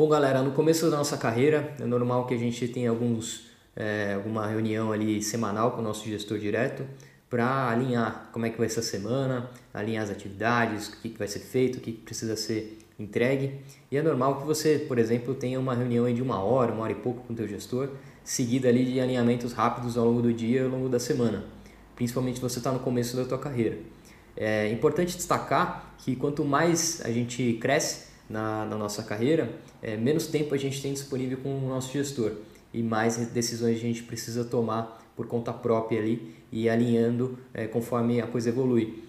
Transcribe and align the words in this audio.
Bom, 0.00 0.08
galera, 0.08 0.40
no 0.40 0.52
começo 0.52 0.90
da 0.90 0.96
nossa 0.96 1.18
carreira 1.18 1.74
é 1.78 1.84
normal 1.84 2.26
que 2.26 2.32
a 2.32 2.36
gente 2.38 2.66
tenha 2.68 2.88
alguns, 2.88 3.42
é, 3.76 4.14
alguma 4.14 4.46
reunião 4.46 4.90
ali 4.90 5.22
semanal 5.22 5.72
com 5.72 5.82
o 5.82 5.84
nosso 5.84 6.08
gestor 6.08 6.38
direto 6.38 6.86
para 7.28 7.68
alinhar 7.68 8.30
como 8.32 8.46
é 8.46 8.48
que 8.48 8.56
vai 8.56 8.66
ser 8.70 8.80
a 8.80 8.82
semana, 8.82 9.50
alinhar 9.74 10.02
as 10.02 10.08
atividades, 10.08 10.88
o 10.88 11.02
que, 11.02 11.10
que 11.10 11.18
vai 11.18 11.28
ser 11.28 11.40
feito, 11.40 11.76
o 11.76 11.80
que, 11.82 11.92
que 11.92 12.00
precisa 12.00 12.34
ser 12.34 12.78
entregue. 12.98 13.60
E 13.90 13.98
é 13.98 14.02
normal 14.02 14.40
que 14.40 14.46
você, 14.46 14.78
por 14.78 14.98
exemplo, 14.98 15.34
tenha 15.34 15.60
uma 15.60 15.74
reunião 15.74 16.10
de 16.10 16.22
uma 16.22 16.42
hora, 16.42 16.72
uma 16.72 16.84
hora 16.84 16.92
e 16.92 16.94
pouco 16.96 17.20
com 17.26 17.34
o 17.34 17.36
teu 17.36 17.46
gestor, 17.46 17.90
seguida 18.24 18.70
ali 18.70 18.86
de 18.86 19.00
alinhamentos 19.00 19.52
rápidos 19.52 19.98
ao 19.98 20.06
longo 20.06 20.22
do 20.22 20.32
dia, 20.32 20.64
ao 20.64 20.70
longo 20.70 20.88
da 20.88 20.98
semana, 20.98 21.44
principalmente 21.94 22.36
se 22.36 22.40
você 22.40 22.56
está 22.56 22.72
no 22.72 22.78
começo 22.78 23.18
da 23.18 23.26
tua 23.26 23.36
carreira. 23.36 23.76
É 24.34 24.72
importante 24.72 25.14
destacar 25.14 25.94
que 25.98 26.16
quanto 26.16 26.42
mais 26.42 27.02
a 27.04 27.10
gente 27.10 27.58
cresce 27.60 28.08
na, 28.30 28.64
na 28.64 28.76
nossa 28.78 29.02
carreira, 29.02 29.50
é, 29.82 29.96
menos 29.96 30.28
tempo 30.28 30.54
a 30.54 30.56
gente 30.56 30.80
tem 30.80 30.92
disponível 30.92 31.38
com 31.38 31.52
o 31.52 31.68
nosso 31.68 31.92
gestor 31.92 32.32
e 32.72 32.80
mais 32.80 33.16
decisões 33.16 33.76
a 33.76 33.80
gente 33.80 34.04
precisa 34.04 34.44
tomar 34.44 35.02
por 35.16 35.26
conta 35.26 35.52
própria 35.52 36.00
ali 36.00 36.34
e 36.52 36.70
alinhando 36.70 37.36
é, 37.52 37.66
conforme 37.66 38.20
a 38.20 38.26
coisa 38.28 38.48
evolui. 38.48 39.02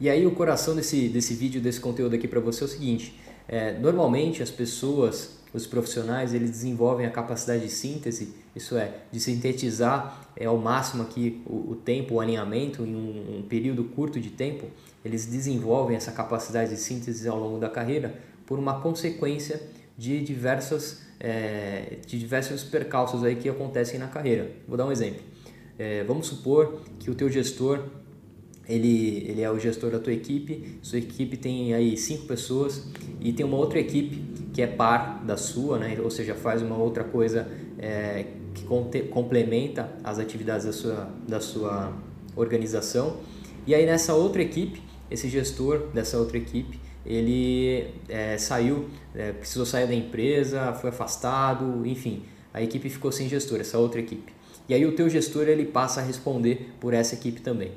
E 0.00 0.08
aí 0.08 0.24
o 0.24 0.30
coração 0.30 0.76
desse, 0.76 1.08
desse 1.08 1.34
vídeo, 1.34 1.60
desse 1.60 1.80
conteúdo 1.80 2.14
aqui 2.14 2.28
para 2.28 2.38
você 2.38 2.62
é 2.62 2.66
o 2.66 2.68
seguinte, 2.68 3.18
é, 3.48 3.76
normalmente 3.78 4.42
as 4.42 4.50
pessoas 4.50 5.36
os 5.52 5.66
profissionais 5.66 6.34
eles 6.34 6.50
desenvolvem 6.50 7.06
a 7.06 7.10
capacidade 7.10 7.62
de 7.62 7.70
síntese, 7.70 8.34
isso 8.54 8.76
é, 8.76 8.92
de 9.10 9.18
sintetizar 9.18 10.28
é, 10.36 10.44
ao 10.44 10.58
máximo 10.58 11.02
aqui 11.02 11.42
o, 11.46 11.72
o 11.72 11.74
tempo, 11.74 12.16
o 12.16 12.20
alinhamento 12.20 12.82
em 12.84 12.94
um, 12.94 13.38
um, 13.38 13.42
período 13.42 13.84
curto 13.84 14.20
de 14.20 14.30
tempo, 14.30 14.66
eles 15.04 15.26
desenvolvem 15.26 15.96
essa 15.96 16.12
capacidade 16.12 16.70
de 16.70 16.76
síntese 16.76 17.26
ao 17.26 17.38
longo 17.38 17.58
da 17.58 17.68
carreira 17.68 18.14
por 18.48 18.58
uma 18.58 18.80
consequência 18.80 19.60
de 19.96 20.24
diversas 20.24 21.02
é, 21.20 21.98
de 22.06 22.18
diversos 22.18 22.64
percalços 22.64 23.22
aí 23.22 23.36
que 23.36 23.48
acontecem 23.48 23.98
na 24.00 24.06
carreira. 24.06 24.50
Vou 24.66 24.76
dar 24.76 24.86
um 24.86 24.92
exemplo. 24.92 25.20
É, 25.78 26.02
vamos 26.04 26.28
supor 26.28 26.80
que 26.98 27.10
o 27.10 27.14
teu 27.14 27.28
gestor 27.28 27.84
ele, 28.66 29.24
ele 29.28 29.42
é 29.42 29.50
o 29.50 29.58
gestor 29.58 29.90
da 29.90 29.98
tua 29.98 30.12
equipe, 30.12 30.78
sua 30.82 30.98
equipe 30.98 31.36
tem 31.36 31.74
aí 31.74 31.96
cinco 31.96 32.26
pessoas 32.26 32.86
e 33.20 33.32
tem 33.32 33.44
uma 33.44 33.56
outra 33.56 33.80
equipe 33.80 34.22
que 34.52 34.62
é 34.62 34.66
par 34.66 35.24
da 35.24 35.36
sua, 35.36 35.78
né? 35.78 35.98
ou 36.02 36.10
seja, 36.10 36.34
faz 36.34 36.62
uma 36.62 36.76
outra 36.76 37.02
coisa 37.04 37.48
é, 37.78 38.26
que 38.54 38.64
complementa 39.10 39.90
as 40.04 40.18
atividades 40.18 40.66
da 40.66 40.72
sua, 40.72 41.10
da 41.26 41.40
sua 41.40 41.92
organização. 42.36 43.18
E 43.66 43.74
aí 43.74 43.84
nessa 43.84 44.14
outra 44.14 44.42
equipe, 44.42 44.82
esse 45.10 45.28
gestor 45.28 45.88
dessa 45.94 46.18
outra 46.18 46.36
equipe, 46.36 46.78
ele 47.08 47.88
é, 48.06 48.36
saiu, 48.36 48.90
é, 49.14 49.32
precisou 49.32 49.64
sair 49.64 49.86
da 49.86 49.94
empresa, 49.94 50.74
foi 50.74 50.90
afastado, 50.90 51.86
enfim, 51.86 52.22
a 52.52 52.62
equipe 52.62 52.90
ficou 52.90 53.10
sem 53.10 53.28
gestor, 53.28 53.58
essa 53.58 53.78
outra 53.78 53.98
equipe. 53.98 54.30
E 54.68 54.74
aí 54.74 54.84
o 54.84 54.94
teu 54.94 55.08
gestor 55.08 55.48
ele 55.48 55.64
passa 55.64 56.00
a 56.00 56.04
responder 56.04 56.68
por 56.78 56.92
essa 56.92 57.14
equipe 57.14 57.40
também. 57.40 57.72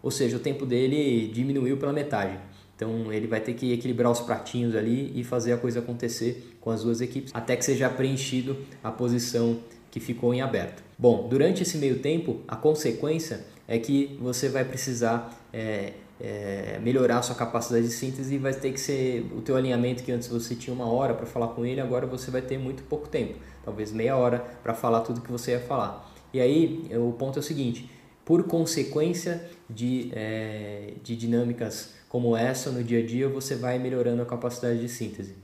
Ou 0.00 0.12
seja, 0.12 0.36
o 0.36 0.40
tempo 0.40 0.64
dele 0.64 1.26
diminuiu 1.34 1.76
pela 1.76 1.92
metade. 1.92 2.38
Então 2.76 3.12
ele 3.12 3.26
vai 3.26 3.40
ter 3.40 3.54
que 3.54 3.72
equilibrar 3.72 4.12
os 4.12 4.20
pratinhos 4.20 4.76
ali 4.76 5.10
e 5.18 5.24
fazer 5.24 5.52
a 5.52 5.56
coisa 5.56 5.80
acontecer 5.80 6.56
com 6.60 6.70
as 6.70 6.84
duas 6.84 7.00
equipes 7.00 7.32
até 7.34 7.56
que 7.56 7.64
seja 7.64 7.88
preenchido 7.88 8.56
a 8.84 8.92
posição 8.92 9.58
que 9.90 9.98
ficou 9.98 10.32
em 10.32 10.42
aberto. 10.42 10.84
Bom, 10.96 11.26
durante 11.28 11.62
esse 11.62 11.78
meio 11.78 11.98
tempo, 11.98 12.42
a 12.46 12.54
consequência 12.54 13.40
é 13.66 13.78
que 13.78 14.16
você 14.20 14.48
vai 14.48 14.64
precisar 14.64 15.36
é, 15.52 15.94
é, 16.20 16.78
melhorar 16.82 17.18
a 17.18 17.22
sua 17.22 17.34
capacidade 17.34 17.86
de 17.86 17.92
síntese 17.92 18.34
e 18.34 18.38
vai 18.38 18.54
ter 18.54 18.72
que 18.72 18.80
ser 18.80 19.30
o 19.36 19.40
teu 19.40 19.56
alinhamento 19.56 20.02
que 20.02 20.10
antes 20.10 20.28
você 20.28 20.54
tinha 20.54 20.74
uma 20.74 20.86
hora 20.86 21.14
para 21.14 21.26
falar 21.26 21.48
com 21.48 21.64
ele, 21.64 21.80
agora 21.80 22.06
você 22.06 22.30
vai 22.30 22.42
ter 22.42 22.58
muito 22.58 22.82
pouco 22.84 23.08
tempo, 23.08 23.34
talvez 23.64 23.92
meia 23.92 24.16
hora 24.16 24.38
para 24.62 24.74
falar 24.74 25.00
tudo 25.00 25.20
que 25.20 25.30
você 25.30 25.52
ia 25.52 25.60
falar. 25.60 26.10
E 26.32 26.40
aí 26.40 26.90
o 26.92 27.12
ponto 27.12 27.38
é 27.38 27.40
o 27.40 27.42
seguinte: 27.42 27.90
por 28.24 28.44
consequência 28.44 29.44
de, 29.68 30.10
é, 30.14 30.94
de 31.02 31.16
dinâmicas 31.16 31.94
como 32.08 32.36
essa 32.36 32.70
no 32.70 32.82
dia 32.82 33.00
a 33.00 33.06
dia, 33.06 33.28
você 33.28 33.54
vai 33.54 33.78
melhorando 33.78 34.22
a 34.22 34.26
capacidade 34.26 34.80
de 34.80 34.88
síntese. 34.88 35.34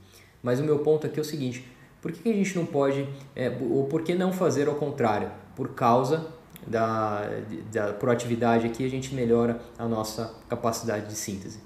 Mas 0.41 0.59
o 0.59 0.63
meu 0.63 0.79
ponto 0.79 1.05
aqui 1.07 1.19
é 1.19 1.21
o 1.21 1.25
seguinte: 1.25 1.65
por 2.01 2.11
que 2.11 2.29
a 2.29 2.33
gente 2.33 2.55
não 2.55 2.65
pode, 2.65 3.07
é, 3.35 3.49
ou 3.61 3.85
por 3.85 4.01
que 4.01 4.13
não 4.15 4.33
fazer 4.33 4.67
ao 4.67 4.75
contrário? 4.75 5.31
Por 5.55 5.69
causa 5.69 6.27
da, 6.67 7.29
da 7.71 7.93
proatividade 7.93 8.65
aqui, 8.65 8.85
a 8.85 8.89
gente 8.89 9.13
melhora 9.13 9.59
a 9.77 9.87
nossa 9.87 10.33
capacidade 10.47 11.07
de 11.07 11.15
síntese. 11.15 11.59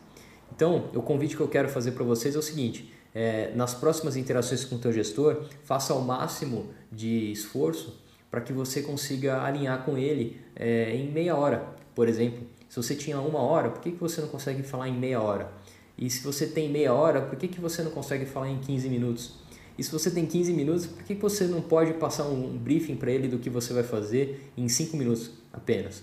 Então, 0.55 0.89
o 0.95 1.01
convite 1.01 1.35
que 1.35 1.41
eu 1.41 1.47
quero 1.47 1.69
fazer 1.69 1.91
para 1.91 2.03
vocês 2.03 2.35
é 2.35 2.39
o 2.39 2.41
seguinte: 2.41 2.93
é, 3.13 3.51
nas 3.55 3.73
próximas 3.73 4.15
interações 4.15 4.65
com 4.65 4.75
o 4.75 4.79
teu 4.79 4.91
gestor, 4.91 5.43
faça 5.63 5.93
o 5.93 6.01
máximo 6.01 6.71
de 6.91 7.31
esforço 7.31 7.99
para 8.29 8.41
que 8.41 8.51
você 8.51 8.81
consiga 8.81 9.41
alinhar 9.41 9.83
com 9.83 9.97
ele 9.97 10.41
é, 10.55 10.95
em 10.95 11.11
meia 11.11 11.35
hora, 11.35 11.65
por 11.95 12.07
exemplo. 12.07 12.45
Se 12.69 12.75
você 12.75 12.95
tinha 12.95 13.19
uma 13.19 13.39
hora, 13.39 13.69
por 13.69 13.81
que, 13.81 13.91
que 13.91 13.99
você 13.99 14.19
não 14.21 14.27
consegue 14.27 14.61
falar 14.61 14.89
em 14.89 14.97
meia 14.97 15.21
hora? 15.21 15.51
E 15.97 16.09
se 16.09 16.23
você 16.23 16.45
tem 16.45 16.69
meia 16.69 16.93
hora, 16.93 17.21
por 17.21 17.37
que, 17.37 17.47
que 17.47 17.59
você 17.59 17.81
não 17.81 17.91
consegue 17.91 18.25
falar 18.25 18.49
em 18.49 18.59
15 18.59 18.89
minutos? 18.89 19.33
E 19.77 19.83
se 19.83 19.91
você 19.91 20.09
tem 20.09 20.25
15 20.25 20.53
minutos, 20.53 20.85
por 20.87 21.03
que, 21.03 21.13
você 21.13 21.45
não 21.45 21.61
pode 21.61 21.93
passar 21.93 22.25
um 22.25 22.57
briefing 22.57 22.95
para 22.95 23.11
ele 23.11 23.27
do 23.27 23.37
que 23.37 23.49
você 23.49 23.73
vai 23.73 23.83
fazer 23.83 24.51
em 24.57 24.67
5 24.67 24.97
minutos 24.97 25.31
apenas? 25.53 26.01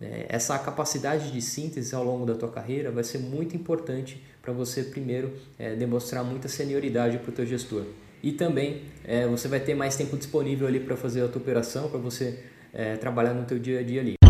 É, 0.00 0.26
essa 0.28 0.58
capacidade 0.58 1.32
de 1.32 1.40
síntese 1.40 1.94
ao 1.94 2.04
longo 2.04 2.26
da 2.26 2.34
tua 2.34 2.50
carreira 2.50 2.90
vai 2.90 3.02
ser 3.02 3.18
muito 3.18 3.56
importante 3.56 4.22
para 4.42 4.52
você 4.52 4.82
primeiro 4.82 5.32
é, 5.58 5.74
demonstrar 5.74 6.22
muita 6.22 6.48
senioridade 6.48 7.18
para 7.18 7.30
o 7.30 7.32
teu 7.32 7.46
gestor 7.46 7.84
e 8.22 8.32
também 8.32 8.82
é, 9.04 9.26
você 9.26 9.48
vai 9.48 9.60
ter 9.60 9.74
mais 9.74 9.96
tempo 9.96 10.16
disponível 10.16 10.66
ali 10.66 10.80
para 10.80 10.96
fazer 10.96 11.22
a 11.22 11.28
tua 11.28 11.40
operação, 11.40 11.88
para 11.88 11.98
você 11.98 12.42
é, 12.72 12.96
trabalhar 12.96 13.32
no 13.34 13.44
teu 13.44 13.58
dia 13.58 13.80
a 13.80 13.82
dia 13.82 14.00
ali. 14.00 14.25